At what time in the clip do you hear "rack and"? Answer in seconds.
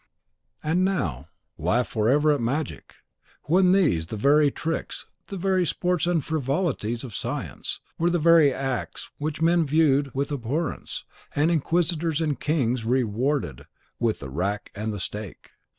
14.31-14.91